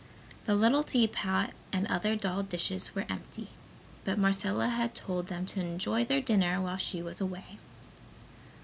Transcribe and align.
The 0.47 0.55
little 0.55 0.81
teapot 0.81 1.53
and 1.71 1.85
other 1.85 2.15
doll 2.15 2.41
dishes 2.41 2.95
were 2.95 3.05
empty, 3.07 3.49
but 4.03 4.17
Marcella 4.17 4.69
had 4.69 4.95
told 4.95 5.27
them 5.27 5.45
to 5.45 5.61
enjoy 5.61 6.05
their 6.05 6.21
dinner 6.21 6.59
while 6.59 6.77
she 6.77 7.03
was 7.03 7.21
away. 7.21 7.59